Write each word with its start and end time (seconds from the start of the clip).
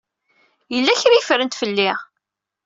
Yella 0.73 0.93
kra 1.01 1.13
ay 1.15 1.23
ffrent 1.23 1.57
fell-i. 1.61 1.91